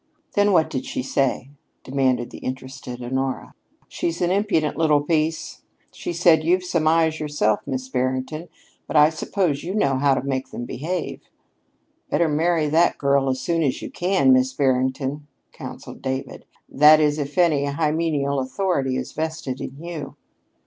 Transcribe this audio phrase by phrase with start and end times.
[0.33, 1.51] '""Then what did she say?"
[1.83, 3.53] demanded the interested Honora.
[3.87, 5.61] "She's an impudent little piece.
[5.91, 8.49] She said, 'You've some eyes yourself, Miss Barrington,
[8.87, 11.29] but I suppose you know how to make them behave."
[12.09, 17.19] "Better marry that girl as soon as you can, Miss Barrington," counseled David; "that is,
[17.19, 20.15] if any hymeneal authority is vested in you."